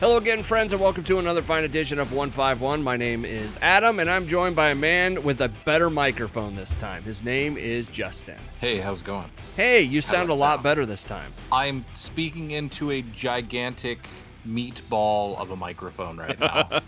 Hello 0.00 0.16
again, 0.16 0.44
friends, 0.44 0.72
and 0.72 0.80
welcome 0.80 1.02
to 1.02 1.18
another 1.18 1.42
fine 1.42 1.64
edition 1.64 1.98
of 1.98 2.12
151. 2.12 2.80
My 2.84 2.96
name 2.96 3.24
is 3.24 3.56
Adam, 3.60 3.98
and 3.98 4.08
I'm 4.08 4.28
joined 4.28 4.54
by 4.54 4.70
a 4.70 4.74
man 4.76 5.24
with 5.24 5.40
a 5.40 5.48
better 5.48 5.90
microphone 5.90 6.54
this 6.54 6.76
time. 6.76 7.02
His 7.02 7.24
name 7.24 7.56
is 7.56 7.88
Justin. 7.88 8.36
Hey, 8.60 8.78
how's 8.78 9.00
it 9.00 9.06
going? 9.06 9.28
Hey, 9.56 9.82
you 9.82 10.00
sound 10.00 10.30
a 10.30 10.34
lot 10.34 10.52
sound? 10.52 10.62
better 10.62 10.86
this 10.86 11.02
time. 11.02 11.32
I'm 11.50 11.84
speaking 11.96 12.52
into 12.52 12.92
a 12.92 13.02
gigantic 13.02 13.98
meatball 14.46 15.36
of 15.36 15.50
a 15.50 15.56
microphone 15.56 16.16
right 16.16 16.38
now. 16.38 16.68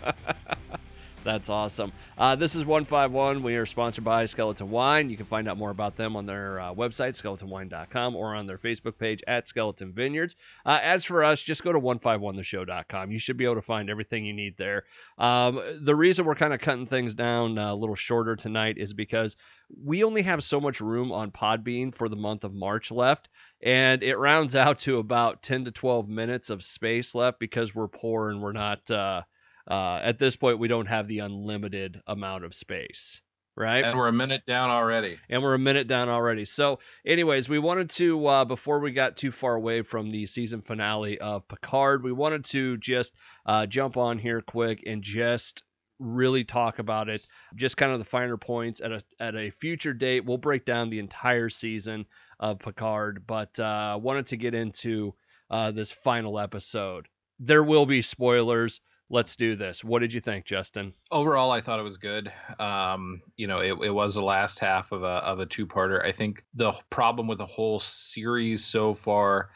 That's 1.23 1.49
awesome. 1.49 1.91
Uh, 2.17 2.35
this 2.35 2.55
is 2.55 2.65
151. 2.65 3.43
We 3.43 3.55
are 3.55 3.65
sponsored 3.67 4.03
by 4.03 4.25
Skeleton 4.25 4.71
Wine. 4.71 5.09
You 5.09 5.17
can 5.17 5.27
find 5.27 5.47
out 5.47 5.55
more 5.55 5.69
about 5.69 5.95
them 5.95 6.15
on 6.15 6.25
their 6.25 6.59
uh, 6.59 6.73
website, 6.73 7.11
skeletonwine.com, 7.11 8.15
or 8.15 8.33
on 8.33 8.47
their 8.47 8.57
Facebook 8.57 8.97
page 8.97 9.21
at 9.27 9.47
Skeleton 9.47 9.93
Vineyards. 9.93 10.35
Uh, 10.65 10.79
as 10.81 11.05
for 11.05 11.23
us, 11.23 11.39
just 11.39 11.63
go 11.63 11.71
to 11.71 11.79
151theshow.com. 11.79 13.11
You 13.11 13.19
should 13.19 13.37
be 13.37 13.45
able 13.45 13.55
to 13.55 13.61
find 13.61 13.89
everything 13.89 14.25
you 14.25 14.33
need 14.33 14.57
there. 14.57 14.85
Um, 15.19 15.61
the 15.81 15.95
reason 15.95 16.25
we're 16.25 16.35
kind 16.35 16.53
of 16.53 16.59
cutting 16.59 16.87
things 16.87 17.13
down 17.13 17.57
uh, 17.59 17.71
a 17.71 17.75
little 17.75 17.95
shorter 17.95 18.35
tonight 18.35 18.79
is 18.79 18.93
because 18.93 19.37
we 19.83 20.03
only 20.03 20.23
have 20.23 20.43
so 20.43 20.59
much 20.59 20.81
room 20.81 21.11
on 21.11 21.29
Podbean 21.29 21.93
for 21.93 22.09
the 22.09 22.15
month 22.15 22.43
of 22.43 22.53
March 22.53 22.89
left. 22.89 23.29
And 23.61 24.01
it 24.01 24.17
rounds 24.17 24.55
out 24.55 24.79
to 24.79 24.97
about 24.97 25.43
10 25.43 25.65
to 25.65 25.71
12 25.71 26.09
minutes 26.09 26.49
of 26.49 26.63
space 26.63 27.13
left 27.13 27.39
because 27.39 27.75
we're 27.75 27.87
poor 27.87 28.31
and 28.31 28.41
we're 28.41 28.53
not. 28.53 28.89
Uh, 28.89 29.21
uh, 29.69 29.99
at 30.01 30.19
this 30.19 30.35
point, 30.35 30.59
we 30.59 30.67
don't 30.67 30.87
have 30.87 31.07
the 31.07 31.19
unlimited 31.19 32.01
amount 32.07 32.45
of 32.45 32.53
space, 32.53 33.21
right? 33.55 33.83
and 33.83 33.97
we're 33.97 34.07
a 34.07 34.13
minute 34.13 34.45
down 34.45 34.69
already. 34.69 35.19
and 35.29 35.41
we're 35.43 35.53
a 35.53 35.59
minute 35.59 35.87
down 35.87 36.09
already. 36.09 36.45
So, 36.45 36.79
anyways, 37.05 37.49
we 37.49 37.59
wanted 37.59 37.89
to 37.91 38.25
uh, 38.27 38.45
before 38.45 38.79
we 38.79 38.91
got 38.91 39.17
too 39.17 39.31
far 39.31 39.55
away 39.55 39.81
from 39.81 40.11
the 40.11 40.25
season 40.25 40.61
finale 40.61 41.19
of 41.19 41.47
Picard, 41.47 42.03
we 42.03 42.11
wanted 42.11 42.45
to 42.45 42.77
just 42.77 43.13
uh, 43.45 43.65
jump 43.65 43.97
on 43.97 44.17
here 44.19 44.41
quick 44.41 44.83
and 44.85 45.03
just 45.03 45.63
really 45.99 46.43
talk 46.43 46.79
about 46.79 47.09
it, 47.09 47.21
just 47.55 47.77
kind 47.77 47.91
of 47.91 47.99
the 47.99 48.05
finer 48.05 48.37
points 48.37 48.81
at 48.81 48.91
a 48.91 49.03
at 49.19 49.35
a 49.35 49.51
future 49.51 49.93
date. 49.93 50.25
We'll 50.25 50.37
break 50.37 50.65
down 50.65 50.89
the 50.89 50.99
entire 50.99 51.49
season 51.49 52.05
of 52.39 52.59
Picard, 52.59 53.25
but 53.27 53.59
uh, 53.59 53.99
wanted 54.01 54.27
to 54.27 54.37
get 54.37 54.55
into 54.55 55.13
uh, 55.51 55.71
this 55.71 55.91
final 55.91 56.39
episode. 56.39 57.07
There 57.39 57.63
will 57.63 57.85
be 57.85 58.01
spoilers. 58.01 58.81
Let's 59.13 59.35
do 59.35 59.57
this. 59.57 59.83
What 59.83 59.99
did 59.99 60.13
you 60.13 60.21
think, 60.21 60.45
Justin? 60.45 60.93
Overall, 61.11 61.51
I 61.51 61.59
thought 61.59 61.79
it 61.79 61.83
was 61.83 61.97
good. 61.97 62.31
Um, 62.59 63.21
you 63.35 63.45
know, 63.45 63.59
it, 63.59 63.73
it 63.83 63.91
was 63.91 64.15
the 64.15 64.21
last 64.21 64.57
half 64.57 64.93
of 64.93 65.03
a 65.03 65.05
of 65.25 65.41
a 65.41 65.45
two 65.45 65.67
parter. 65.67 66.01
I 66.05 66.13
think 66.13 66.45
the 66.53 66.71
problem 66.89 67.27
with 67.27 67.37
the 67.39 67.45
whole 67.45 67.81
series 67.81 68.63
so 68.63 68.93
far 68.93 69.49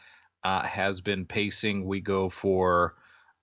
uh, 0.44 0.62
has 0.66 1.00
been 1.00 1.24
pacing. 1.24 1.86
We 1.86 2.02
go 2.02 2.28
for 2.28 2.96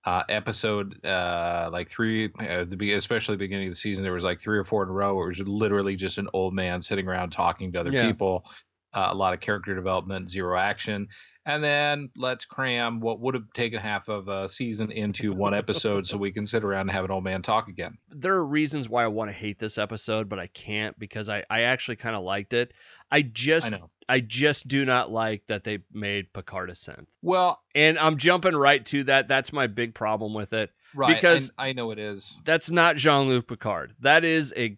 uh, 0.04 0.22
episode 0.28 1.04
uh, 1.04 1.68
like 1.72 1.88
three, 1.88 2.30
uh, 2.38 2.64
the 2.64 2.76
be- 2.76 2.92
especially 2.92 3.34
the 3.34 3.38
beginning 3.40 3.66
of 3.66 3.72
the 3.72 3.76
season. 3.76 4.04
There 4.04 4.12
was 4.12 4.22
like 4.22 4.40
three 4.40 4.58
or 4.58 4.64
four 4.64 4.84
in 4.84 4.90
a 4.90 4.92
row 4.92 5.16
where 5.16 5.26
it 5.30 5.38
was 5.38 5.48
literally 5.48 5.96
just 5.96 6.18
an 6.18 6.28
old 6.32 6.54
man 6.54 6.80
sitting 6.80 7.08
around 7.08 7.30
talking 7.30 7.72
to 7.72 7.80
other 7.80 7.90
Yeah. 7.90 8.06
people. 8.06 8.44
Uh, 8.92 9.08
a 9.10 9.14
lot 9.14 9.34
of 9.34 9.40
character 9.40 9.74
development, 9.74 10.28
zero 10.30 10.56
action, 10.56 11.08
and 11.46 11.62
then 11.62 12.10
let's 12.16 12.44
cram 12.44 13.00
what 13.00 13.20
would 13.20 13.34
have 13.34 13.52
taken 13.52 13.78
half 13.80 14.08
of 14.08 14.28
a 14.28 14.48
season 14.48 14.90
into 14.90 15.32
one 15.32 15.54
episode 15.54 16.06
so 16.06 16.16
we 16.16 16.32
can 16.32 16.46
sit 16.46 16.64
around 16.64 16.82
and 16.82 16.90
have 16.92 17.04
an 17.04 17.10
old 17.10 17.24
man 17.24 17.42
talk 17.42 17.68
again. 17.68 17.98
there 18.10 18.34
are 18.34 18.44
reasons 18.44 18.88
why 18.88 19.04
I 19.04 19.08
want 19.08 19.30
to 19.30 19.36
hate 19.36 19.58
this 19.58 19.78
episode, 19.78 20.28
but 20.28 20.38
I 20.38 20.46
can't 20.48 20.98
because 20.98 21.28
I, 21.28 21.44
I 21.50 21.62
actually 21.62 21.96
kind 21.96 22.16
of 22.16 22.22
liked 22.22 22.52
it. 22.52 22.72
I 23.10 23.22
just 23.22 23.72
I. 23.72 23.80
I 24.06 24.20
just 24.20 24.68
do 24.68 24.84
not 24.84 25.10
like 25.10 25.46
that 25.46 25.64
they 25.64 25.78
made 25.92 26.30
Picard 26.34 26.68
a 26.68 26.74
synth. 26.74 27.08
Well, 27.22 27.58
And 27.74 27.98
I'm 27.98 28.18
jumping 28.18 28.54
right 28.54 28.84
to 28.86 29.04
that. 29.04 29.28
That's 29.28 29.50
my 29.50 29.66
big 29.66 29.94
problem 29.94 30.34
with 30.34 30.52
it. 30.52 30.70
right. 30.94 31.14
Because- 31.14 31.50
I, 31.56 31.68
I 31.68 31.72
know 31.72 31.90
it 31.90 31.98
is. 31.98 32.36
That's 32.44 32.70
not 32.70 32.96
Jean-Luc 32.96 33.48
Picard. 33.48 33.94
That 34.00 34.24
is 34.24 34.52
a 34.56 34.76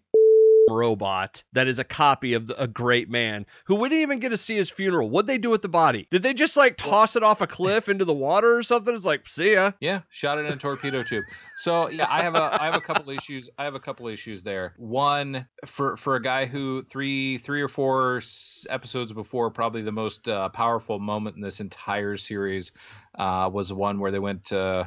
robot 0.69 1.43
that 1.53 1.67
is 1.67 1.79
a 1.79 1.83
copy 1.83 2.33
of 2.33 2.47
the, 2.47 2.61
a 2.61 2.67
great 2.67 3.09
man 3.09 3.45
who 3.65 3.75
we 3.75 3.89
didn't 3.89 4.01
even 4.01 4.19
get 4.19 4.29
to 4.29 4.37
see 4.37 4.55
his 4.55 4.69
funeral. 4.69 5.09
What'd 5.09 5.27
they 5.27 5.37
do 5.37 5.49
with 5.49 5.61
the 5.61 5.69
body? 5.69 6.07
Did 6.11 6.23
they 6.23 6.33
just 6.33 6.57
like 6.57 6.77
toss 6.77 7.15
it 7.15 7.23
off 7.23 7.41
a 7.41 7.47
cliff 7.47 7.89
into 7.89 8.05
the 8.05 8.13
water 8.13 8.57
or 8.57 8.63
something? 8.63 8.93
It's 8.93 9.05
like, 9.05 9.27
see 9.29 9.53
ya. 9.53 9.71
Yeah, 9.79 10.01
shot 10.09 10.39
it 10.39 10.45
in 10.45 10.53
a 10.53 10.57
torpedo 10.57 11.03
tube. 11.03 11.23
So 11.55 11.89
yeah, 11.89 12.07
I 12.09 12.21
have 12.21 12.35
a 12.35 12.61
I 12.61 12.65
have 12.65 12.75
a 12.75 12.81
couple 12.81 13.11
issues. 13.11 13.49
I 13.57 13.63
have 13.63 13.75
a 13.75 13.79
couple 13.79 14.07
issues 14.07 14.43
there. 14.43 14.73
One 14.77 15.47
for 15.65 15.97
for 15.97 16.15
a 16.15 16.21
guy 16.21 16.45
who 16.45 16.83
three 16.83 17.37
three 17.37 17.61
or 17.61 17.69
four 17.69 18.21
episodes 18.69 19.13
before, 19.13 19.49
probably 19.51 19.81
the 19.81 19.91
most 19.91 20.27
uh, 20.27 20.49
powerful 20.49 20.99
moment 20.99 21.35
in 21.35 21.41
this 21.41 21.59
entire 21.59 22.17
series 22.17 22.71
uh, 23.17 23.49
was 23.51 23.69
the 23.69 23.75
one 23.75 23.99
where 23.99 24.11
they 24.11 24.19
went 24.19 24.51
uh, 24.51 24.85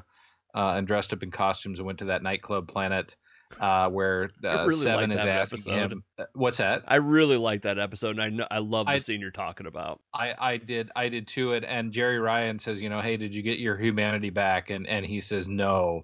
uh, 0.54 0.74
and 0.76 0.86
dressed 0.86 1.12
up 1.12 1.22
in 1.22 1.30
costumes 1.30 1.78
and 1.78 1.86
went 1.86 1.98
to 1.98 2.06
that 2.06 2.22
nightclub 2.22 2.68
planet. 2.68 3.16
Uh, 3.58 3.90
where 3.90 4.30
uh, 4.44 4.64
really 4.64 4.76
Seven 4.76 5.10
is 5.10 5.20
asking 5.20 5.72
episode. 5.72 5.92
him, 5.92 6.04
uh, 6.18 6.24
"What's 6.34 6.58
that?" 6.58 6.82
I 6.86 6.96
really 6.96 7.36
like 7.36 7.62
that 7.62 7.78
episode 7.78 8.10
and 8.10 8.22
I 8.22 8.28
know 8.28 8.46
I 8.50 8.58
love 8.58 8.86
the 8.86 8.92
I- 8.92 8.98
scene 8.98 9.20
you're 9.20 9.32
talking 9.32 9.66
about. 9.66 10.00
I, 10.14 10.34
I 10.38 10.56
did 10.56 10.90
I 10.94 11.08
did 11.08 11.26
too 11.26 11.52
it 11.52 11.64
and 11.66 11.92
Jeri 11.92 12.22
Ryan 12.22 12.58
says 12.58 12.80
you 12.80 12.88
know 12.88 13.00
hey 13.00 13.16
did 13.16 13.34
you 13.34 13.42
get 13.42 13.58
your 13.58 13.76
humanity 13.76 14.30
back 14.30 14.70
and 14.70 14.86
and 14.86 15.04
he 15.04 15.20
says 15.20 15.48
no 15.48 16.02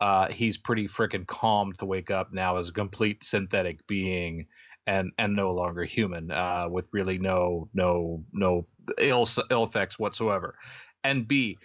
uh 0.00 0.28
he's 0.28 0.56
pretty 0.56 0.88
freaking 0.88 1.26
calm 1.26 1.72
to 1.74 1.84
wake 1.84 2.10
up 2.10 2.32
now 2.32 2.56
as 2.56 2.68
a 2.70 2.72
complete 2.72 3.22
synthetic 3.22 3.86
being 3.86 4.46
and 4.86 5.12
and 5.18 5.34
no 5.34 5.50
longer 5.50 5.84
human 5.84 6.30
uh 6.30 6.66
with 6.70 6.86
really 6.92 7.18
no 7.18 7.68
no 7.74 8.24
no 8.32 8.66
ill 8.98 9.26
ill 9.50 9.64
effects 9.64 9.98
whatsoever 9.98 10.56
and 11.04 11.28
B 11.28 11.58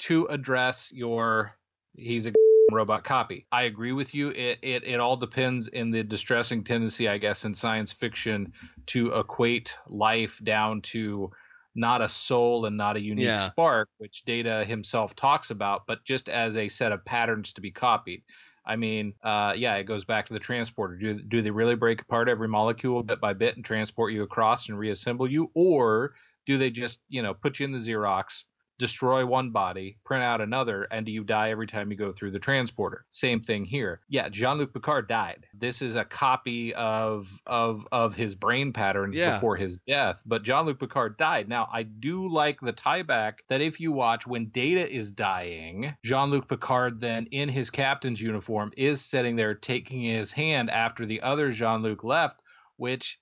to 0.00 0.26
address 0.26 0.90
your 0.92 1.56
he's 1.96 2.26
a 2.26 2.32
robot 2.70 3.04
copy. 3.04 3.46
I 3.52 3.62
agree 3.64 3.92
with 3.92 4.14
you. 4.14 4.30
It, 4.30 4.58
it 4.62 4.84
it 4.84 5.00
all 5.00 5.16
depends 5.16 5.68
in 5.68 5.90
the 5.90 6.02
distressing 6.02 6.64
tendency, 6.64 7.08
I 7.08 7.18
guess, 7.18 7.44
in 7.44 7.54
science 7.54 7.92
fiction 7.92 8.52
to 8.86 9.12
equate 9.12 9.76
life 9.86 10.40
down 10.42 10.80
to 10.82 11.30
not 11.74 12.00
a 12.02 12.08
soul 12.08 12.66
and 12.66 12.76
not 12.76 12.96
a 12.96 13.02
unique 13.02 13.24
Yeah. 13.24 13.38
spark, 13.38 13.88
which 13.98 14.24
Data 14.24 14.64
himself 14.64 15.14
talks 15.16 15.50
about, 15.50 15.86
but 15.86 16.04
just 16.04 16.28
as 16.28 16.56
a 16.56 16.68
set 16.68 16.92
of 16.92 17.04
patterns 17.04 17.52
to 17.54 17.60
be 17.60 17.70
copied. 17.70 18.22
I 18.66 18.76
mean, 18.76 19.14
uh, 19.22 19.52
yeah, 19.56 19.74
it 19.76 19.84
goes 19.84 20.04
back 20.04 20.26
to 20.26 20.32
the 20.32 20.40
transporter. 20.40 20.96
Do 20.96 21.20
do 21.20 21.42
they 21.42 21.50
really 21.50 21.74
break 21.74 22.00
apart 22.00 22.28
every 22.28 22.48
molecule 22.48 23.02
bit 23.02 23.20
by 23.20 23.34
bit 23.34 23.56
and 23.56 23.64
transport 23.64 24.12
you 24.12 24.22
across 24.22 24.68
and 24.68 24.78
reassemble 24.78 25.30
you, 25.30 25.50
or 25.54 26.14
do 26.46 26.56
they 26.58 26.70
just 26.70 27.00
you 27.08 27.22
know 27.22 27.34
put 27.34 27.60
you 27.60 27.64
in 27.66 27.72
the 27.72 27.78
Xerox, 27.78 28.44
destroy 28.78 29.24
one 29.24 29.50
body, 29.50 29.98
print 30.04 30.22
out 30.24 30.40
another, 30.40 30.84
and 30.90 31.06
do 31.06 31.12
you 31.12 31.22
die 31.22 31.50
every 31.50 31.66
time 31.66 31.90
you 31.90 31.96
go 31.96 32.12
through 32.12 32.30
the 32.32 32.38
transporter? 32.38 33.04
Same 33.10 33.40
thing 33.40 33.64
here. 33.64 34.00
Yeah, 34.08 34.28
Jean-Luc 34.28 34.72
Picard 34.72 35.08
died. 35.08 35.46
This 35.54 35.80
is 35.80 35.96
a 35.96 36.04
copy 36.04 36.74
of 36.74 37.28
of 37.46 37.86
of 37.92 38.14
his 38.14 38.34
brain 38.34 38.72
patterns 38.72 39.16
Yeah. 39.16 39.34
before 39.34 39.56
his 39.56 39.78
death, 39.78 40.22
but 40.26 40.42
Jean-Luc 40.42 40.80
Picard 40.80 41.16
died. 41.16 41.48
Now, 41.48 41.68
I 41.72 41.84
do 41.84 42.28
like 42.28 42.60
the 42.60 42.72
tie 42.72 43.02
back 43.02 43.42
that 43.48 43.60
if 43.60 43.78
you 43.78 43.92
watch 43.92 44.26
when 44.26 44.46
Data 44.46 44.90
is 44.92 45.12
dying, 45.12 45.94
Jean-Luc 46.04 46.48
Picard 46.48 47.00
then 47.00 47.26
in 47.26 47.48
his 47.48 47.70
captain's 47.70 48.20
uniform 48.20 48.72
is 48.76 49.00
sitting 49.00 49.36
there 49.36 49.54
taking 49.54 50.00
his 50.00 50.32
hand 50.32 50.70
after 50.70 51.06
the 51.06 51.20
other 51.22 51.52
Jean-Luc 51.52 52.02
left, 52.02 52.40
which 52.76 53.18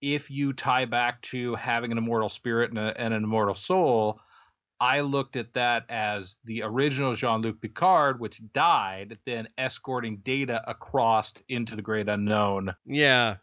if 0.00 0.30
you 0.30 0.52
tie 0.52 0.84
back 0.84 1.20
to 1.22 1.54
having 1.56 1.90
an 1.90 1.98
immortal 1.98 2.28
spirit 2.28 2.70
and, 2.70 2.78
a, 2.78 3.00
and 3.00 3.12
an 3.12 3.24
immortal 3.24 3.54
soul, 3.56 4.20
I 4.80 5.00
looked 5.00 5.36
at 5.36 5.54
that 5.54 5.84
as 5.88 6.36
the 6.44 6.62
original 6.62 7.14
Jean 7.14 7.42
Luc 7.42 7.60
Picard, 7.60 8.20
which 8.20 8.40
died, 8.52 9.18
then 9.26 9.48
escorting 9.58 10.18
Data 10.18 10.62
across 10.70 11.34
into 11.48 11.74
the 11.76 11.82
great 11.82 12.08
unknown. 12.08 12.74
Yeah. 12.86 13.36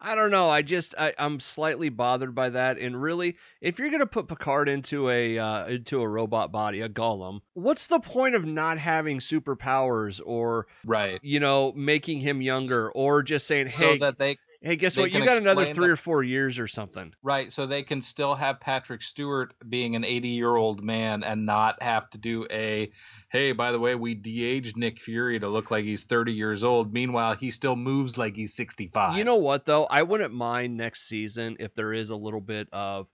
I 0.00 0.14
don't 0.14 0.30
know. 0.30 0.48
I 0.48 0.62
just 0.62 0.94
I, 0.96 1.12
I'm 1.18 1.40
slightly 1.40 1.88
bothered 1.88 2.32
by 2.32 2.50
that. 2.50 2.78
And 2.78 3.02
really, 3.02 3.36
if 3.60 3.80
you're 3.80 3.90
gonna 3.90 4.06
put 4.06 4.28
Picard 4.28 4.68
into 4.68 5.08
a 5.10 5.36
uh, 5.36 5.66
into 5.66 6.00
a 6.00 6.08
robot 6.08 6.52
body, 6.52 6.82
a 6.82 6.88
golem, 6.88 7.40
what's 7.54 7.88
the 7.88 7.98
point 7.98 8.36
of 8.36 8.44
not 8.44 8.78
having 8.78 9.18
superpowers 9.18 10.20
or 10.24 10.68
Right. 10.84 11.18
you 11.22 11.40
know 11.40 11.72
making 11.72 12.20
him 12.20 12.40
younger 12.40 12.92
or 12.92 13.24
just 13.24 13.48
saying, 13.48 13.68
So 13.70 13.94
hey, 13.94 13.98
that 13.98 14.18
they 14.18 14.38
hey, 14.68 14.76
guess 14.76 14.96
what? 14.96 15.10
You 15.10 15.24
got 15.24 15.38
another 15.38 15.72
three 15.72 15.88
or 15.88 15.96
four 15.96 16.22
years 16.22 16.58
or 16.58 16.68
something. 16.68 17.12
right, 17.22 17.50
so 17.50 17.66
they 17.66 17.82
can 17.82 18.02
still 18.02 18.34
have 18.34 18.60
Patrick 18.60 19.02
Stewart 19.02 19.54
being 19.68 19.96
an 19.96 20.02
80-year-old 20.02 20.82
man 20.82 21.24
and 21.24 21.46
not 21.46 21.82
have 21.82 22.10
to 22.10 22.18
do 22.18 22.46
a 22.50 22.90
hey, 23.30 23.52
by 23.52 23.72
the 23.72 23.78
way, 23.78 23.94
we 23.94 24.14
de-aged 24.14 24.76
Nick 24.76 25.00
Fury 25.00 25.38
to 25.38 25.48
look 25.48 25.70
like 25.70 25.84
he's 25.84 26.04
30 26.04 26.32
years 26.32 26.64
old. 26.64 26.92
Meanwhile, 26.92 27.36
he 27.36 27.50
still 27.50 27.76
moves 27.76 28.16
like 28.16 28.36
he's 28.36 28.54
65. 28.54 29.16
You 29.16 29.24
know 29.24 29.36
what 29.36 29.64
though? 29.64 29.86
I 29.86 30.02
wouldn't 30.02 30.34
mind 30.34 30.76
next 30.76 31.08
season 31.08 31.56
if 31.60 31.74
there 31.74 31.92
is 31.92 32.10
a 32.10 32.16
little 32.16 32.40
bit 32.40 32.68
of 32.72 33.06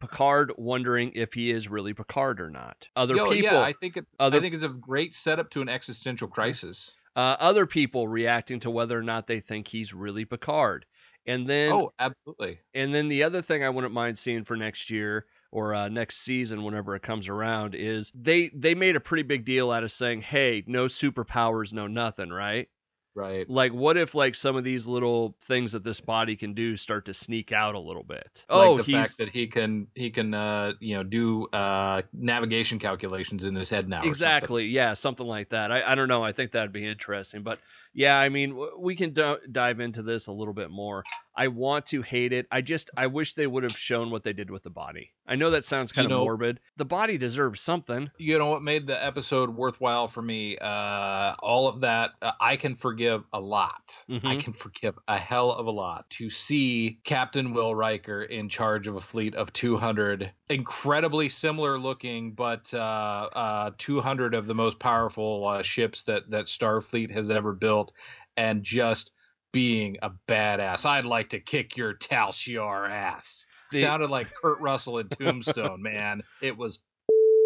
Picard 0.00 0.52
wondering 0.56 1.12
if 1.14 1.32
he 1.32 1.50
is 1.50 1.68
really 1.68 1.92
Picard 1.94 2.40
or 2.40 2.50
not. 2.50 2.86
Other 2.94 3.16
Yo, 3.16 3.30
people, 3.30 3.52
yeah, 3.52 3.62
I 3.62 3.72
think 3.72 3.96
it, 3.96 4.06
other- 4.20 4.36
I 4.36 4.40
think 4.40 4.54
it's 4.54 4.64
a 4.64 4.68
great 4.68 5.14
setup 5.14 5.50
to 5.50 5.62
an 5.62 5.68
existential 5.68 6.28
crisis. 6.28 6.92
uh, 7.16 7.36
other 7.40 7.66
people 7.66 8.06
reacting 8.06 8.60
to 8.60 8.70
whether 8.70 8.96
or 8.96 9.02
not 9.02 9.26
they 9.26 9.40
think 9.40 9.66
he's 9.66 9.92
really 9.92 10.24
Picard. 10.24 10.86
And 11.28 11.46
then 11.46 11.72
oh, 11.72 11.92
absolutely. 11.98 12.58
and 12.72 12.92
then 12.94 13.08
the 13.08 13.22
other 13.22 13.42
thing 13.42 13.62
I 13.62 13.68
wouldn't 13.68 13.92
mind 13.92 14.16
seeing 14.16 14.44
for 14.44 14.56
next 14.56 14.88
year 14.88 15.26
or 15.52 15.74
uh, 15.74 15.88
next 15.88 16.18
season 16.18 16.62
whenever 16.62 16.96
it 16.96 17.02
comes 17.02 17.28
around 17.28 17.74
is 17.74 18.10
they 18.14 18.50
they 18.54 18.74
made 18.74 18.96
a 18.96 19.00
pretty 19.00 19.22
big 19.22 19.44
deal 19.44 19.70
out 19.70 19.84
of 19.84 19.92
saying 19.92 20.22
hey 20.22 20.64
no 20.66 20.86
superpowers 20.86 21.72
no 21.72 21.86
nothing 21.86 22.30
right 22.30 22.68
Right. 23.18 23.50
like 23.50 23.72
what 23.72 23.96
if 23.96 24.14
like 24.14 24.36
some 24.36 24.54
of 24.54 24.62
these 24.62 24.86
little 24.86 25.34
things 25.40 25.72
that 25.72 25.82
this 25.82 26.00
body 26.00 26.36
can 26.36 26.54
do 26.54 26.76
start 26.76 27.06
to 27.06 27.14
sneak 27.14 27.50
out 27.50 27.74
a 27.74 27.80
little 27.80 28.04
bit 28.04 28.44
Like 28.48 28.68
oh 28.68 28.76
the 28.76 28.84
he's 28.84 28.94
fact 28.94 29.18
that 29.18 29.28
he 29.30 29.48
can 29.48 29.88
he 29.96 30.10
can 30.10 30.32
uh 30.34 30.74
you 30.78 30.94
know 30.96 31.02
do 31.02 31.46
uh 31.48 32.02
navigation 32.12 32.78
calculations 32.78 33.44
in 33.44 33.56
his 33.56 33.68
head 33.68 33.88
now. 33.88 33.96
or 33.96 33.98
something. 34.02 34.10
exactly 34.10 34.64
yeah 34.66 34.94
something 34.94 35.26
like 35.26 35.48
that 35.48 35.72
I, 35.72 35.82
I 35.82 35.94
don't 35.96 36.06
know 36.08 36.22
i 36.22 36.30
think 36.30 36.52
that'd 36.52 36.72
be 36.72 36.86
interesting 36.86 37.42
but 37.42 37.58
yeah 37.92 38.16
i 38.18 38.28
mean 38.28 38.50
w- 38.50 38.78
we 38.78 38.94
can 38.94 39.12
d- 39.12 39.34
dive 39.50 39.80
into 39.80 40.02
this 40.02 40.28
a 40.28 40.32
little 40.32 40.54
bit 40.54 40.70
more 40.70 41.02
i 41.38 41.48
want 41.48 41.86
to 41.86 42.02
hate 42.02 42.32
it 42.34 42.46
i 42.52 42.60
just 42.60 42.90
i 42.96 43.06
wish 43.06 43.32
they 43.34 43.46
would 43.46 43.62
have 43.64 43.78
shown 43.78 44.10
what 44.10 44.22
they 44.24 44.32
did 44.34 44.50
with 44.50 44.62
the 44.62 44.70
body 44.70 45.12
i 45.26 45.34
know 45.36 45.50
that 45.50 45.64
sounds 45.64 45.92
kind 45.92 46.10
You 46.10 46.14
of 46.16 46.18
know- 46.18 46.24
morbid 46.24 46.60
the 46.76 46.84
body 46.84 47.16
deserves 47.16 47.60
something 47.62 48.10
You 48.18 48.38
know 48.38 48.50
what 48.50 48.62
made 48.62 48.86
the 48.86 49.02
episode 49.04 49.50
worthwhile 49.50 50.08
for 50.08 50.20
me? 50.22 50.56
Uh, 50.60 51.32
all 51.40 51.68
of 51.68 51.80
that 51.80 52.10
uh, 52.22 52.32
I 52.40 52.56
can 52.56 52.74
forgive 52.76 53.24
a 53.32 53.40
lot. 53.40 53.96
I 54.08 54.12
Mhm. 54.14 54.40
can 54.40 54.52
forgive 54.52 54.98
a 55.08 55.18
hell 55.18 55.50
of 55.52 55.66
a 55.66 55.70
lot 55.70 56.08
to 56.18 56.28
see 56.30 56.98
Captain 57.04 57.52
Will 57.52 57.74
Riker 57.74 58.22
in 58.22 58.48
charge 58.48 58.86
of 58.88 58.96
a 58.96 59.00
fleet 59.00 59.34
of 59.34 59.52
200 59.52 60.32
incredibly 60.50 61.28
similar 61.28 61.78
looking, 61.78 62.32
but 62.34 62.72
uh, 62.74 63.28
uh, 63.34 63.70
200 63.78 64.34
of 64.34 64.46
the 64.46 64.54
most 64.54 64.78
powerful 64.78 65.46
uh, 65.46 65.62
ships 65.62 66.02
that 66.04 66.30
that 66.30 66.46
Starfleet 66.46 67.10
has 67.12 67.30
ever 67.30 67.52
built, 67.54 67.92
and 68.36 68.62
just 68.64 69.12
being 69.52 69.96
a 70.02 70.10
badass. 70.28 70.84
I'd 70.86 71.04
like 71.04 71.30
to 71.30 71.40
kick 71.40 71.76
your 71.76 71.94
Tal 71.94 72.28
Shiar 72.32 72.88
ass. 72.90 73.46
The- 73.72 73.80
Sounded 73.82 74.10
like 74.10 74.32
Kurt 74.42 74.60
Russell 74.60 74.98
in 74.98 75.08
Tombstone, 75.08 75.82
man. 75.82 76.22
It 76.40 76.56
was 76.56 76.78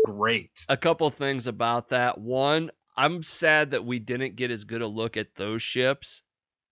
great. 0.04 0.64
a 0.68 0.76
couple 0.76 1.08
things 1.10 1.46
about 1.46 1.90
that. 1.90 2.18
One, 2.18 2.70
I'm 2.96 3.22
sad 3.22 3.70
that 3.72 3.84
we 3.84 3.98
didn't 3.98 4.36
get 4.36 4.50
as 4.50 4.64
good 4.64 4.82
a 4.82 4.86
look 4.86 5.16
at 5.16 5.34
those 5.34 5.62
ships 5.62 6.22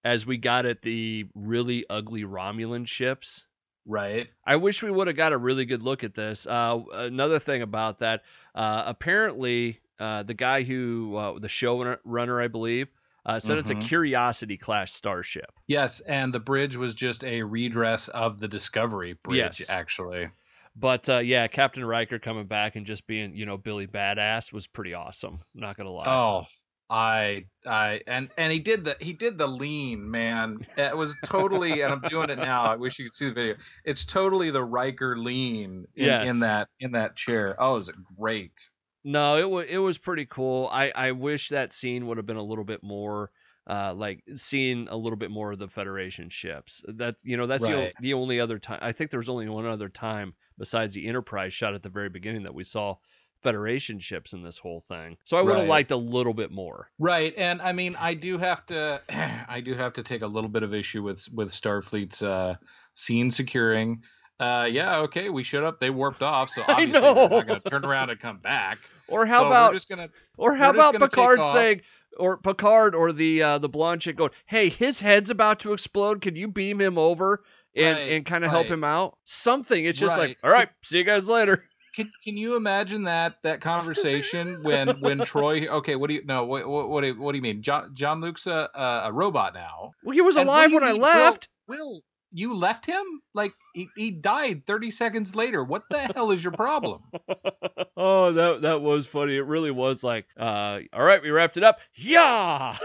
as 0.05 0.27
we 0.27 0.37
got 0.37 0.67
at 0.67 0.82
the 0.82 1.27
really 1.35 1.85
ugly 1.88 2.25
Romulan 2.25 2.87
ships. 2.87 3.44
Right. 3.87 4.29
I 4.44 4.56
wish 4.56 4.83
we 4.83 4.91
would 4.91 5.06
have 5.06 5.17
got 5.17 5.33
a 5.33 5.38
really 5.38 5.65
good 5.65 5.83
look 5.83 6.05
at 6.05 6.15
this. 6.15 6.47
Uh, 6.47 6.81
another 6.93 7.38
thing 7.38 7.62
about 7.62 7.99
that, 7.99 8.23
uh, 8.55 8.83
apparently, 8.87 9.81
uh, 9.99 10.23
the 10.23 10.35
guy 10.35 10.62
who, 10.62 11.17
uh, 11.17 11.38
the 11.38 11.49
showrunner, 11.49 12.43
I 12.43 12.49
believe, 12.49 12.88
uh, 13.26 13.38
said 13.38 13.58
it's 13.58 13.70
a 13.70 13.75
Mhm. 13.75 13.81
Curiosity 13.82 14.56
class 14.56 14.93
starship. 14.93 15.50
Yes, 15.67 16.00
and 16.00 16.34
the 16.34 16.40
bridge 16.40 16.76
was 16.76 16.94
just 16.94 17.25
a 17.25 17.43
redress 17.43 18.08
of 18.08 18.40
the 18.40 18.49
Discovery 18.49 19.14
bridge, 19.14 19.61
Yes. 19.61 19.70
actually. 19.70 20.28
But 20.76 21.08
uh, 21.08 21.19
yeah, 21.19 21.46
Captain 21.49 21.84
Riker 21.84 22.19
coming 22.19 22.46
back 22.46 22.76
and 22.76 22.87
just 22.87 23.06
being, 23.06 23.34
you 23.37 23.46
know, 23.46 23.56
Billy 23.56 23.87
Badass 23.87 24.52
was 24.52 24.67
pretty 24.67 24.94
awesome. 24.94 25.40
Not 25.55 25.76
gonna 25.76 25.90
lie. 25.90 26.05
Oh, 26.06 26.46
I, 26.88 27.46
I, 27.67 28.00
and 28.06 28.31
and 28.37 28.52
he 28.52 28.58
did 28.58 28.84
the 28.84 28.96
he 29.00 29.12
did 29.12 29.38
the 29.38 29.46
lean, 29.46 30.11
man. 30.11 30.61
It 30.76 30.96
was 30.96 31.16
totally, 31.23 31.82
and 31.82 31.93
I'm 31.93 32.05
doing 32.08 32.31
it 32.31 32.38
now. 32.38 32.64
I 32.64 32.76
wish 32.76 32.99
you 32.99 33.05
could 33.06 33.14
see 33.14 33.28
the 33.28 33.34
video. 33.34 33.56
It's 33.84 34.05
totally 34.05 34.50
the 34.50 34.64
Riker 34.64 35.16
lean 35.19 35.87
in, 35.94 36.06
Yes. 36.06 36.28
in 36.28 36.40
that 36.40 36.69
in 36.81 36.93
that 36.93 37.16
chair. 37.16 37.55
Oh, 37.58 37.76
is 37.76 37.88
it 37.88 37.96
great? 38.19 38.70
No, 39.05 39.37
it 39.38 39.49
was 39.50 39.67
it 39.69 39.79
was 39.79 39.99
pretty 39.99 40.26
cool. 40.26 40.69
I 40.73 40.91
I 40.94 41.12
wish 41.12 41.49
that 41.50 41.73
scene 41.73 42.06
would 42.06 42.17
have 42.19 42.26
been 42.26 42.37
a 42.37 42.43
little 42.43 42.64
bit 42.64 42.82
more 42.82 43.31
uh 43.69 43.93
like 43.94 44.23
seeing 44.37 44.88
a 44.88 44.97
little 44.97 45.17
bit 45.19 45.31
more 45.31 45.52
of 45.52 45.58
the 45.58 45.69
Federation 45.69 46.29
ships. 46.31 46.82
That 46.88 47.17
you 47.23 47.37
know 47.37 47.47
that's 47.47 47.67
the, 47.67 47.91
Right. 47.91 47.94
the 47.99 48.14
only 48.14 48.41
other 48.41 48.58
time 48.58 48.79
I 48.82 48.93
think 48.93 49.11
there 49.11 49.20
was 49.20 49.29
only 49.29 49.49
one 49.49 49.67
other 49.67 49.88
time 49.88 50.35
besides 50.58 50.94
the 50.94 51.06
Enterprise 51.06 51.52
shot 51.55 51.75
at 51.75 51.82
the 51.82 51.88
very 51.91 52.08
beginning 52.11 52.43
that 52.44 52.55
we 52.55 52.64
saw 52.64 52.97
Federation 53.43 53.99
ships 54.00 54.32
in 54.35 54.43
this 54.43 54.58
whole 54.58 54.81
thing. 54.81 55.17
So 55.25 55.37
I 55.38 55.43
would 55.43 55.56
have 55.56 55.64
Right. 55.64 55.67
liked 55.67 55.91
a 55.93 55.97
little 55.97 56.35
bit 56.35 56.50
more. 56.50 56.91
Right, 56.99 57.35
and 57.37 57.62
I 57.62 57.73
mean, 57.73 57.97
I 57.97 58.12
do 58.12 58.37
have 58.37 58.67
to, 58.67 59.02
I 59.49 59.61
do 59.62 59.75
have 59.75 59.94
to 59.94 60.02
take 60.02 60.20
a 60.23 60.26
little 60.26 60.50
bit 60.50 60.62
of 60.62 60.75
issue 60.75 61.02
with 61.02 61.26
with 61.32 61.49
Starfleet's 61.50 62.23
uh, 62.23 62.56
scene 62.94 63.31
securing. 63.31 64.02
Uh, 64.40 64.64
yeah, 64.64 65.00
okay, 65.00 65.28
we 65.28 65.42
showed 65.42 65.64
up, 65.64 65.78
they 65.81 65.90
warped 65.90 66.22
off, 66.22 66.48
so 66.48 66.62
obviously 66.69 66.92
they're 66.92 67.14
not 67.14 67.46
going 67.46 67.60
to 67.60 67.70
turn 67.70 67.84
around 67.84 68.08
and 68.08 68.19
come 68.19 68.38
back. 68.38 68.78
Or 69.06 69.26
how 69.26 69.42
So 69.42 69.46
about 69.48 69.72
just 69.75 69.88
gonna 69.88 70.08
or 70.38 70.54
how 70.54 70.70
about 70.70 70.94
Picard 70.94 71.44
saying 71.44 71.82
or 72.16 72.38
Picard 72.38 72.94
or 72.94 73.12
the 73.12 73.42
uh, 73.42 73.58
the 73.58 73.69
blonde 73.69 74.00
chick 74.00 74.16
going, 74.16 74.31
"Hey, 74.46 74.69
his 74.69 75.00
head's 75.00 75.31
about 75.31 75.60
to 75.60 75.72
explode. 75.72 76.22
Can 76.22 76.37
you 76.37 76.48
beam 76.48 76.81
him 76.81 76.96
over 76.96 77.42
and 77.75 77.98
Right, 77.98 78.12
and 78.12 78.25
kind 78.25 78.44
of 78.44 78.50
help 78.50 78.69
him 78.69 78.84
out?" 78.84 79.19
Something. 79.25 79.84
It's 79.84 79.98
just 79.98 80.16
like, 80.16 80.38
"All 80.44 80.50
right, 80.50 80.69
see 80.82 80.98
you 80.98 81.04
guys 81.04 81.28
later." 81.28 81.64
Can 81.94 82.10
Can 82.22 82.37
you 82.37 82.54
imagine 82.54 83.02
that 83.04 83.38
that 83.42 83.60
conversation 83.60 84.58
when 84.62 85.00
when 85.00 85.19
Troi? 85.19 85.66
Okay, 85.66 85.96
what 85.96 86.06
do 86.06 86.14
you 86.14 86.25
no? 86.25 86.44
What 86.44 86.69
what 86.69 86.88
what 86.88 87.00
do 87.00 87.08
you, 87.08 87.20
what 87.20 87.32
do 87.32 87.37
you 87.37 87.42
mean? 87.42 87.62
John 87.62 87.90
John 87.94 88.20
Luke's 88.20 88.46
a 88.46 88.70
a, 88.75 89.02
a 89.06 89.12
robot 89.12 89.54
now. 89.54 89.90
Well, 90.04 90.12
he 90.12 90.20
was 90.20 90.37
And 90.37 90.48
alive 90.48 90.72
when 90.72 90.84
I 90.84 90.92
mean, 90.92 91.02
left. 91.02 91.48
Will, 91.66 91.76
Will, 91.78 92.02
you 92.32 92.55
left 92.55 92.87
him? 92.87 93.05
Like 93.35 93.53
he, 93.75 93.88
he 93.97 94.11
died 94.11 94.67
30 94.67 94.91
seconds 94.91 95.35
later. 95.35 95.65
What 95.65 95.85
the 95.91 95.99
hell 96.15 96.31
is 96.31 96.43
your 96.43 96.53
problem? 96.53 97.03
oh, 97.97 98.32
that 98.32 98.62
that 98.62 98.81
was 98.82 99.06
funny. 99.06 99.37
It 99.37 99.47
really 99.47 99.71
was 99.71 100.03
like, 100.03 100.27
uh, 100.38 100.81
all 100.93 101.03
right, 101.03 101.23
we 101.23 101.31
wrapped 101.31 101.56
it 101.56 101.65
up. 101.65 101.81
Yeah. 101.94 102.77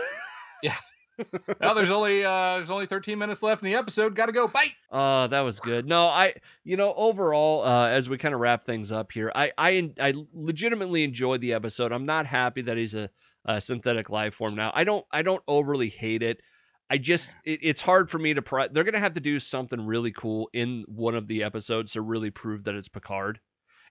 well, 1.62 1.76
there's 1.76 1.92
only 1.92 2.26
uh 2.26 2.56
there's 2.56 2.70
only 2.70 2.86
13 2.86 3.18
minutes 3.18 3.42
left 3.42 3.62
in 3.62 3.68
the 3.68 3.76
episode. 3.76 4.16
Got 4.16 4.28
to 4.28 4.32
go. 4.32 4.48
Bye. 4.48 4.74
Oh, 4.92 5.28
that 5.28 5.42
was 5.42 5.60
good. 5.60 5.88
No, 5.88 6.08
I, 6.08 6.36
you 6.64 6.78
know, 6.78 6.94
overall, 6.94 7.64
uh, 7.66 7.88
as 7.88 8.10
we 8.10 8.18
kind 8.18 8.34
of 8.34 8.40
wrap 8.40 8.64
things 8.66 8.92
up 8.92 9.12
here, 9.12 9.32
I, 9.34 9.52
I, 9.58 9.92
I 10.00 10.14
legitimately 10.34 11.04
enjoyed 11.04 11.42
the 11.42 11.54
episode. 11.54 11.92
I'm 11.92 12.06
not 12.06 12.26
happy 12.26 12.62
that 12.64 12.78
he's 12.78 12.96
a, 12.96 13.10
a 13.46 13.62
synthetic 13.62 14.10
life 14.10 14.36
form 14.36 14.56
now. 14.56 14.72
I 14.74 14.84
don't, 14.84 15.06
I 15.12 15.22
don't 15.22 15.44
overly 15.48 15.90
hate 15.90 16.24
it. 16.24 16.42
I 16.90 16.98
just, 16.98 17.36
it, 17.46 17.60
it's 17.64 17.82
hard 17.82 18.10
for 18.12 18.20
me 18.20 18.34
to. 18.36 18.42
Pri- 18.42 18.68
They're 18.72 18.84
gonna 18.84 19.00
have 19.00 19.14
to 19.14 19.20
do 19.20 19.40
something 19.40 19.80
really 19.86 20.12
cool 20.12 20.50
in 20.54 20.84
one 20.88 21.16
of 21.16 21.28
the 21.28 21.44
episodes 21.44 21.94
to 21.94 22.02
really 22.02 22.30
prove 22.32 22.66
that 22.66 22.76
it's 22.76 22.88
Picard. 22.88 23.40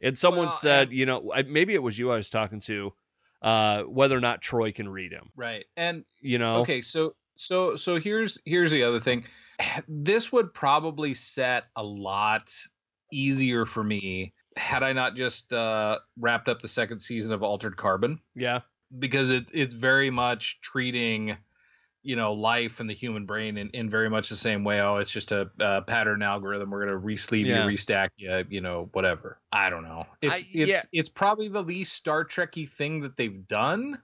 And 0.01 0.17
someone 0.17 0.47
Well, 0.49 0.53
said, 0.53 0.89
and- 0.89 0.97
you 0.97 1.07
know, 1.07 1.33
I, 1.35 1.43
maybe 1.43 1.75
it 1.75 1.83
was 1.83 1.99
you 1.99 2.11
I 2.13 2.17
was 2.17 2.31
talking 2.31 2.61
to, 2.61 2.93
uh, 3.43 3.83
whether 3.83 4.17
or 4.17 4.21
not 4.21 4.43
Troi 4.43 4.73
can 4.75 4.89
read 4.89 5.13
him. 5.13 5.31
Right. 5.37 5.65
And 5.77 6.05
You 6.21 6.39
know. 6.39 6.57
okay, 6.63 6.83
so 6.83 7.15
so 7.37 7.75
so 7.77 7.99
here's 7.99 8.39
here's 8.45 8.71
the 8.71 8.83
other 8.85 9.01
thing. 9.01 9.25
This 9.89 10.33
would 10.33 10.53
probably 10.55 11.15
set 11.15 11.65
a 11.77 11.83
lot 11.83 12.53
easier 13.13 13.67
for 13.67 13.85
me 13.85 14.33
had 14.57 14.83
I 14.85 14.93
not 14.93 15.17
just 15.17 15.53
uh, 15.53 15.99
wrapped 16.19 16.49
up 16.49 16.61
the 16.63 16.69
second 16.69 17.01
season 17.01 17.33
of 17.33 17.43
Altered 17.43 17.77
Carbon 17.77 18.21
Yeah. 18.37 18.61
because 18.99 19.31
it 19.31 19.49
it's 19.53 19.75
very 19.75 20.11
much 20.11 20.61
treating 20.61 21.37
you 22.05 22.15
know 22.17 22.33
life 22.33 22.79
and 22.81 22.89
the 22.89 22.95
human 22.95 23.27
brain 23.27 23.57
in, 23.57 23.69
in 23.71 23.91
very 23.91 24.09
much 24.09 24.29
the 24.29 24.37
same 24.37 24.63
way 24.63 24.81
oh 24.81 24.97
it's 24.97 25.11
just 25.11 25.33
a, 25.33 25.51
uh 25.61 25.81
pattern 25.81 26.23
algorithm 26.23 26.71
we're 26.71 26.85
gonna 26.85 26.99
resleeve 26.99 27.47
Yeah. 27.47 27.67
you 27.67 27.77
restack 27.77 28.11
you 28.17 28.45
you 28.49 28.61
know 28.61 28.89
whatever 28.93 29.41
i 29.51 29.71
don't 29.71 29.83
know 29.83 30.05
it's 30.23 30.43
I- 30.45 30.49
it's 30.53 30.69
yeah. 30.69 30.83
it's 30.93 31.09
probably 31.09 31.49
the 31.49 31.63
least 31.63 31.95
star 31.95 32.25
trekky 32.25 32.69
thing 32.69 33.01
that 33.01 33.17
they've 33.17 33.47
done 33.49 34.01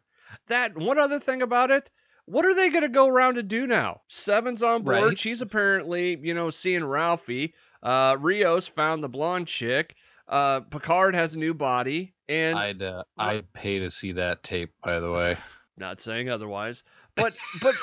That 0.48 0.76
one 0.78 0.98
other 0.98 1.18
thing 1.18 1.42
about 1.42 1.70
it, 1.72 1.90
what 2.26 2.44
are 2.46 2.54
they 2.54 2.70
going 2.70 2.82
to 2.82 2.88
go 2.88 3.08
around 3.08 3.36
and 3.36 3.48
do 3.48 3.66
now? 3.66 4.02
Seven's 4.06 4.62
on 4.62 4.84
board. 4.84 5.02
Right. 5.02 5.18
She's 5.18 5.42
apparently, 5.42 6.16
you 6.22 6.34
know, 6.34 6.50
seeing 6.50 6.82
Raffi. 6.82 7.52
Uh, 7.82 8.16
Rios 8.16 8.68
found 8.68 9.02
the 9.02 9.08
blonde 9.08 9.48
chick. 9.48 9.96
Uh, 10.28 10.60
Picard 10.60 11.16
has 11.16 11.34
a 11.34 11.38
new 11.40 11.52
body, 11.52 12.14
and 12.28 12.56
i'd 12.56 12.80
uh, 12.80 13.02
i'd 13.18 13.52
pay 13.52 13.80
to 13.80 13.90
see 13.90 14.12
that 14.12 14.44
tape 14.44 14.70
by 14.84 15.00
the 15.00 15.10
way 15.10 15.36
not 15.76 16.00
saying 16.00 16.28
otherwise. 16.30 16.84
But 17.16 17.36
but 17.62 17.74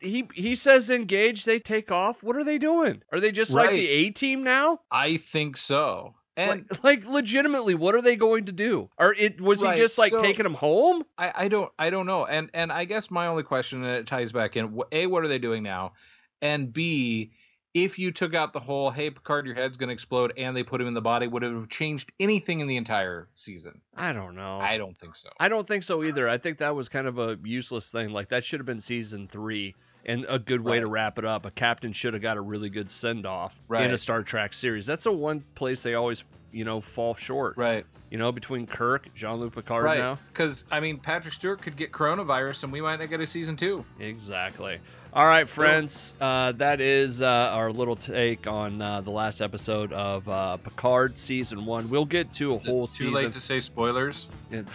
he 0.00 0.28
he 0.34 0.54
says 0.54 0.90
engage. 0.90 1.44
They 1.44 1.58
take 1.58 1.90
off. 1.90 2.22
What 2.22 2.36
are 2.36 2.44
they 2.44 2.58
doing? 2.58 3.02
Are 3.12 3.20
they 3.20 3.32
just 3.32 3.52
like 3.52 3.70
the 3.70 3.88
A 3.88 4.10
team 4.10 4.44
now? 4.44 4.80
i 4.90 5.16
think 5.16 5.56
so 5.56 6.14
and 6.36 6.64
like, 6.70 6.84
like 6.84 7.06
legitimately, 7.08 7.74
what 7.74 7.96
are 7.96 8.00
they 8.02 8.14
going 8.14 8.44
to 8.44 8.52
do? 8.52 8.88
Or 8.96 9.12
it 9.12 9.40
was 9.40 9.62
Right, 9.64 9.74
he 9.76 9.82
just 9.82 9.98
like 9.98 10.12
so- 10.12 10.20
taking 10.20 10.44
them 10.44 10.54
home? 10.54 11.02
I, 11.18 11.32
I 11.34 11.48
don't 11.48 11.72
I 11.78 11.90
don't 11.90 12.06
know. 12.06 12.26
And 12.26 12.48
and 12.54 12.70
I 12.70 12.84
guess 12.84 13.10
my 13.10 13.26
only 13.26 13.42
question 13.42 13.84
and 13.84 13.96
it 13.96 14.06
ties 14.06 14.30
back 14.30 14.56
in 14.56 14.78
A, 14.92 15.06
what 15.06 15.24
are 15.24 15.28
they 15.28 15.38
doing 15.40 15.64
now? 15.64 15.94
And 16.40 16.72
B, 16.72 17.32
if 17.74 17.98
you 17.98 18.10
took 18.12 18.34
out 18.34 18.52
the 18.52 18.60
whole 18.60 18.90
hey 18.90 19.10
Picard, 19.10 19.46
your 19.46 19.54
head's 19.54 19.76
gonna 19.76 19.92
explode 19.92 20.32
and 20.36 20.56
they 20.56 20.62
put 20.62 20.80
him 20.80 20.86
in 20.86 20.94
the 20.94 21.00
body, 21.00 21.26
would 21.26 21.42
it 21.42 21.52
have 21.52 21.68
changed 21.68 22.12
anything 22.18 22.60
in 22.60 22.66
the 22.66 22.76
entire 22.76 23.28
season? 23.34 23.80
I 23.96 24.12
don't 24.12 24.34
know. 24.34 24.58
I 24.58 24.78
don't 24.78 24.96
think 24.98 25.16
so. 25.16 25.28
I 25.38 25.48
don't 25.48 25.66
think 25.66 25.82
so 25.82 26.02
either. 26.04 26.28
I 26.28 26.38
think 26.38 26.58
that 26.58 26.74
was 26.74 26.88
kind 26.88 27.06
of 27.06 27.18
a 27.18 27.38
useless 27.44 27.90
thing. 27.90 28.10
Like 28.10 28.30
that 28.30 28.44
should 28.44 28.60
have 28.60 28.66
been 28.66 28.80
season 28.80 29.28
three 29.28 29.74
and 30.04 30.24
a 30.28 30.38
good 30.38 30.60
way 30.60 30.80
to 30.80 30.86
wrap 30.86 31.18
it 31.18 31.24
up. 31.24 31.44
A 31.44 31.50
captain 31.50 31.92
should 31.92 32.14
have 32.14 32.22
got 32.22 32.36
a 32.36 32.40
really 32.40 32.70
good 32.70 32.90
send 32.90 33.26
off 33.26 33.60
in 33.70 33.90
a 33.90 33.98
Star 33.98 34.22
Trek 34.22 34.54
series. 34.54 34.86
That's 34.86 35.04
the 35.04 35.12
one 35.12 35.44
place 35.54 35.82
they 35.82 35.94
always, 35.94 36.24
you 36.50 36.64
know, 36.64 36.80
fall 36.80 37.14
short. 37.14 37.56
Right. 37.56 37.84
You 38.10 38.16
know, 38.18 38.32
between 38.32 38.66
Kirk, 38.66 39.08
Jean-Luc 39.14 39.54
Picard 39.54 39.84
right. 39.84 39.98
now. 39.98 40.18
Because 40.32 40.64
I 40.70 40.80
mean, 40.80 40.98
Patrick 40.98 41.34
Stewart 41.34 41.60
could 41.60 41.76
get 41.76 41.92
coronavirus, 41.92 42.64
and 42.64 42.72
we 42.72 42.80
might 42.80 42.98
not 43.00 43.10
get 43.10 43.20
a 43.20 43.26
season 43.26 43.56
two. 43.56 43.84
Exactly. 44.00 44.78
All 45.12 45.24
right, 45.26 45.48
friends. 45.48 46.12
Uh, 46.20 46.52
that 46.52 46.82
is 46.82 47.22
uh, 47.22 47.26
our 47.26 47.72
little 47.72 47.96
take 47.96 48.46
on 48.46 48.80
uh, 48.82 49.00
the 49.00 49.10
last 49.10 49.40
episode 49.40 49.90
of 49.92 50.28
uh, 50.28 50.58
Picard 50.58 51.16
season 51.16 51.64
one. 51.64 51.88
We'll 51.88 52.04
get 52.04 52.32
to 52.34 52.52
a 52.52 52.56
Is 52.56 52.64
it 52.64 52.68
whole 52.68 52.86
Too 52.86 52.92
season. 52.92 53.14
late 53.14 53.32
to 53.32 53.40
say 53.40 53.60
spoilers. 53.62 54.26
It- 54.50 54.66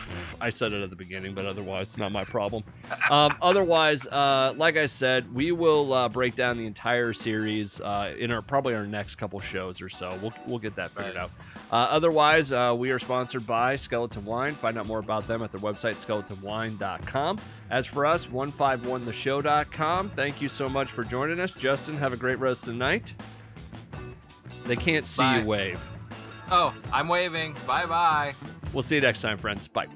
I 0.42 0.50
said 0.50 0.74
it 0.74 0.82
at 0.82 0.90
the 0.90 0.96
beginning, 0.96 1.34
but 1.36 1.46
otherwise, 1.46 1.90
it's 1.90 1.98
not 1.98 2.12
my 2.12 2.24
problem. 2.25 2.63
Um, 3.10 3.36
otherwise, 3.42 4.08
uh, 4.08 4.54
like 4.56 4.78
I 4.78 4.86
said, 4.86 5.34
we 5.34 5.52
will 5.52 5.92
uh, 5.94 6.10
break 6.10 6.36
down 6.36 6.58
the 6.58 6.66
entire 6.66 7.12
series 7.13 7.82
uh, 7.82 8.13
in 8.18 8.32
our 8.32 8.42
probably 8.42 8.75
our 8.75 8.86
next 8.88 9.16
couple 9.16 9.40
shows 9.42 9.82
or 9.82 9.90
so. 9.90 10.18
We'll 10.22 10.34
we'll 10.48 10.60
get 10.60 10.75
that 10.78 10.92
figured 10.92 11.16
Right. 11.16 11.24
out. 11.24 11.32
Uh, 11.72 11.75
otherwise, 11.92 12.52
uh, 12.54 12.74
we 12.78 12.92
are 12.92 13.00
sponsored 13.24 13.48
by 13.48 13.74
Skeleton 13.77 14.25
Wine. 14.25 14.53
Find 14.53 14.77
out 14.77 14.86
more 14.86 15.00
about 15.00 15.30
them 15.30 15.42
at 15.44 15.51
their 15.53 15.62
website, 15.62 15.96
skeletonwine.com. 15.96 17.39
As 17.70 17.88
for 17.88 18.06
us, 18.06 18.27
151theshow.com. 18.27 20.10
Thank 20.10 20.42
you 20.42 20.50
so 20.50 20.68
much 20.68 20.92
for 20.92 21.06
joining 21.06 21.39
us. 21.39 21.53
Justin, 21.53 21.96
have 21.96 22.12
a 22.12 22.18
great 22.18 22.38
rest 22.39 22.63
of 22.63 22.74
the 22.74 22.80
night. 22.80 23.13
They 24.65 24.75
can't 24.75 25.06
see 25.06 25.24
Bye. 25.24 25.39
you 25.39 25.46
wave. 25.46 25.80
Oh, 26.51 26.75
I'm 26.92 27.08
waving. 27.08 27.56
Bye 27.65 27.86
bye. 27.86 28.36
We'll 28.74 28.84
see 28.84 28.96
you 28.96 29.01
next 29.01 29.22
time, 29.22 29.38
friends. 29.38 29.70
Bye. 29.70 29.88